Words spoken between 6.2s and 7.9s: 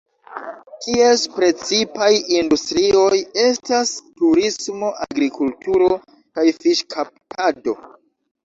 kaj fiŝkaptado.